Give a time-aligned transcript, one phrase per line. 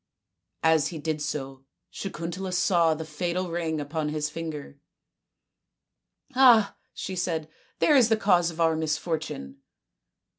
[0.63, 1.63] As he did so
[1.93, 4.79] Sakuntala saw the fatal ring upon his finger."
[6.35, 9.57] Ah," she said," there is the cause of our misfortune."